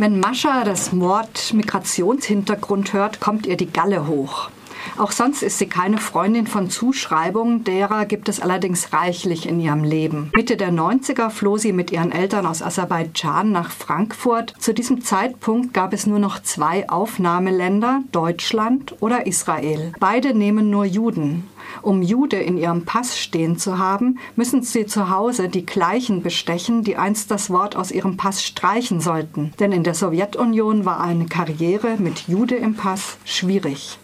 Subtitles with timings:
[0.00, 4.48] Wenn Mascha das Wort Migrationshintergrund hört, kommt ihr die Galle hoch.
[4.96, 9.84] Auch sonst ist sie keine Freundin von Zuschreibungen, derer gibt es allerdings reichlich in ihrem
[9.84, 10.30] Leben.
[10.34, 14.54] Mitte der 90er floh sie mit ihren Eltern aus Aserbaidschan nach Frankfurt.
[14.58, 19.92] Zu diesem Zeitpunkt gab es nur noch zwei Aufnahmeländer, Deutschland oder Israel.
[20.00, 21.48] Beide nehmen nur Juden.
[21.82, 26.82] Um Jude in ihrem Pass stehen zu haben, müssen sie zu Hause die gleichen bestechen,
[26.82, 29.52] die einst das Wort aus ihrem Pass streichen sollten.
[29.60, 33.99] Denn in der Sowjetunion war eine Karriere mit Jude im Pass schwierig.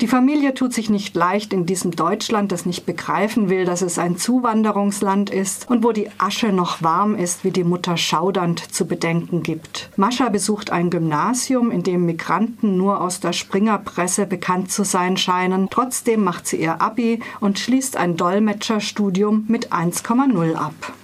[0.00, 3.98] Die Familie tut sich nicht leicht in diesem Deutschland, das nicht begreifen will, dass es
[3.98, 8.86] ein Zuwanderungsland ist und wo die Asche noch warm ist, wie die Mutter schaudernd zu
[8.86, 9.90] bedenken gibt.
[9.96, 15.68] Mascha besucht ein Gymnasium, in dem Migranten nur aus der Springerpresse bekannt zu sein scheinen.
[15.68, 20.94] Trotzdem macht sie ihr Abi und schließt ein Dolmetscherstudium mit 1,0 ab.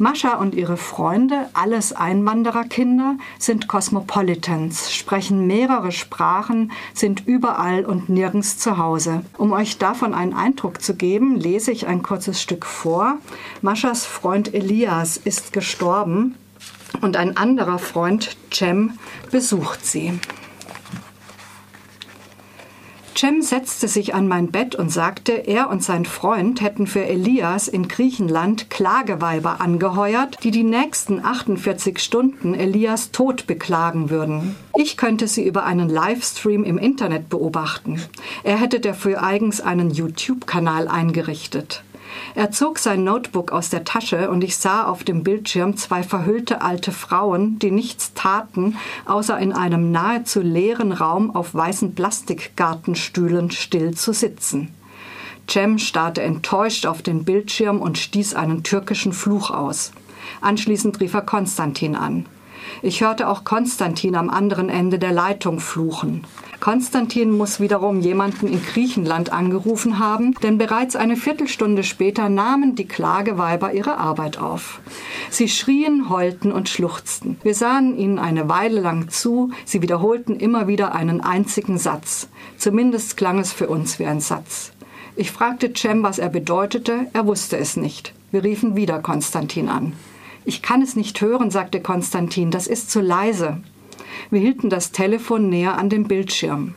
[0.00, 8.56] Mascha und ihre Freunde, alles Einwandererkinder, sind Cosmopolitans, sprechen mehrere Sprachen, sind überall und nirgends
[8.56, 9.22] zu Hause.
[9.36, 13.18] Um euch davon einen Eindruck zu geben, lese ich ein kurzes Stück vor.
[13.60, 16.34] Maschas Freund Elias ist gestorben
[17.02, 18.94] und ein anderer Freund, Cem,
[19.30, 20.18] besucht sie.
[23.20, 27.68] Cem setzte sich an mein Bett und sagte, er und sein Freund hätten für Elias
[27.68, 34.56] in Griechenland Klageweiber angeheuert, die die nächsten 48 Stunden Elias Tod beklagen würden.
[34.74, 38.00] Ich könnte sie über einen Livestream im Internet beobachten.
[38.42, 41.82] Er hätte dafür eigens einen YouTube-Kanal eingerichtet.
[42.34, 46.62] Er zog sein Notebook aus der Tasche und ich sah auf dem Bildschirm zwei verhüllte
[46.62, 53.94] alte Frauen, die nichts taten, außer in einem nahezu leeren Raum auf weißen Plastikgartenstühlen still
[53.94, 54.74] zu sitzen.
[55.48, 59.90] Cem starrte enttäuscht auf den Bildschirm und stieß einen türkischen Fluch aus.
[60.40, 62.26] Anschließend rief er Konstantin an.
[62.82, 66.24] Ich hörte auch Konstantin am anderen Ende der Leitung fluchen.
[66.60, 72.86] Konstantin muss wiederum jemanden in Griechenland angerufen haben, denn bereits eine Viertelstunde später nahmen die
[72.86, 74.80] Klageweiber ihre Arbeit auf.
[75.30, 77.38] Sie schrien, heulten und schluchzten.
[77.42, 82.28] Wir sahen ihnen eine Weile lang zu, sie wiederholten immer wieder einen einzigen Satz.
[82.58, 84.72] Zumindest klang es für uns wie ein Satz.
[85.16, 88.12] Ich fragte Cem, was er bedeutete, er wusste es nicht.
[88.30, 89.94] Wir riefen wieder Konstantin an.
[90.44, 93.62] Ich kann es nicht hören, sagte Konstantin, das ist zu leise.
[94.30, 96.74] Wir hielten das Telefon näher an den Bildschirm.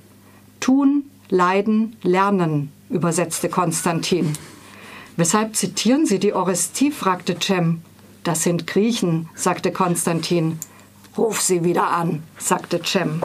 [0.60, 4.34] Tun, leiden, lernen, übersetzte Konstantin.
[5.18, 6.92] Weshalb zitieren Sie die Orestie?
[6.92, 7.82] fragte Cem.
[8.24, 10.60] Das sind Griechen, sagte Konstantin.
[11.18, 13.22] Ruf sie wieder an, sagte Cem.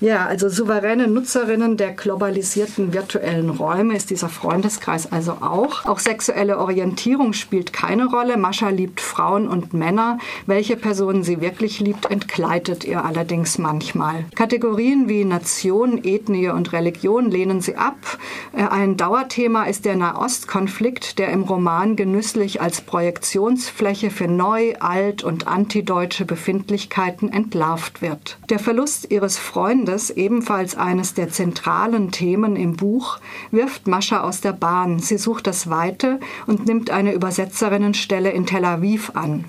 [0.00, 5.86] Ja, also souveräne Nutzerinnen der globalisierten virtuellen Räume ist dieser Freundeskreis also auch.
[5.86, 8.36] Auch sexuelle Orientierung spielt keine Rolle.
[8.36, 10.18] Mascha liebt Frauen und Männer.
[10.46, 14.24] Welche Personen sie wirklich liebt, entgleitet ihr allerdings manchmal.
[14.34, 18.18] Kategorien wie Nation, Ethnie und Religion lehnen sie ab.
[18.52, 25.22] Äh, ein Dauerthema ist der Nahostkonflikt, der im Roman genüsslich als Projektionsfläche für neu, alt
[25.22, 28.38] und antideutsche Befindlichkeiten entlarvt wird.
[28.50, 33.18] Der Verlust ihres Freundes Tages, ebenfalls eines der zentralen Themen im Buch,
[33.50, 34.98] wirft Mascha aus der Bahn.
[34.98, 39.44] Sie sucht das Weite und nimmt eine Übersetzerinnenstelle in Tel Aviv an.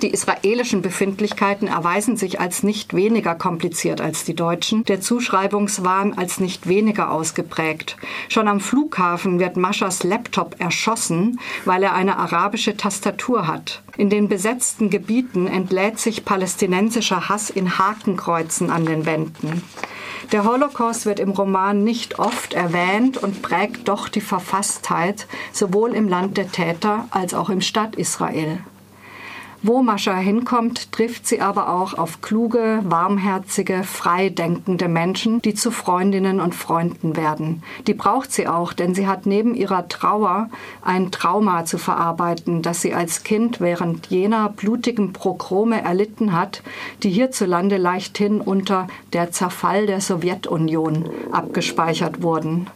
[0.00, 6.40] Die israelischen Befindlichkeiten erweisen sich als nicht weniger kompliziert als die deutschen, der Zuschreibungswahn als
[6.40, 7.96] nicht weniger ausgeprägt.
[8.28, 13.82] Schon am Flughafen wird Maschas Laptop erschossen, weil er eine arabische Tastatur hat.
[13.96, 19.62] In den besetzten Gebieten entlädt sich palästinensischer Hass in Hakenkreuzen an den Wänden.
[20.32, 26.08] Der Holocaust wird im Roman nicht oft erwähnt und prägt doch die Verfasstheit sowohl im
[26.08, 28.60] Land der Täter als auch im Stadt Israel.
[29.64, 36.40] Wo Mascha hinkommt, trifft sie aber auch auf kluge, warmherzige, freidenkende Menschen, die zu Freundinnen
[36.40, 37.62] und Freunden werden.
[37.86, 40.50] Die braucht sie auch, denn sie hat neben ihrer Trauer
[40.82, 46.64] ein Trauma zu verarbeiten, das sie als Kind während jener blutigen Progrome erlitten hat,
[47.04, 52.66] die hierzulande leichthin unter der Zerfall der Sowjetunion abgespeichert wurden.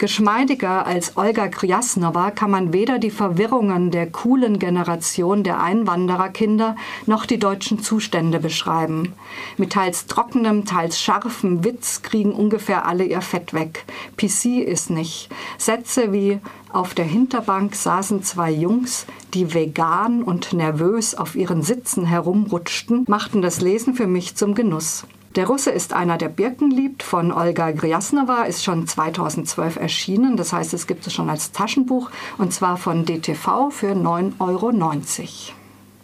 [0.00, 6.74] Geschmeidiger als Olga Kryasnova kann man weder die Verwirrungen der coolen Generation der Einwandererkinder
[7.04, 9.12] noch die deutschen Zustände beschreiben.
[9.58, 13.84] Mit teils trockenem, teils scharfem Witz kriegen ungefähr alle ihr Fett weg.
[14.16, 15.28] PC ist nicht.
[15.58, 16.38] Sätze wie
[16.72, 19.04] auf der Hinterbank saßen zwei Jungs,
[19.34, 25.04] die vegan und nervös auf ihren Sitzen herumrutschten, machten das Lesen für mich zum Genuss.
[25.36, 30.36] Der Russe ist einer, der Birken liebt, von Olga Gryasnova, ist schon 2012 erschienen.
[30.36, 34.72] Das heißt, es gibt es schon als Taschenbuch und zwar von DTV für 9,90 Euro.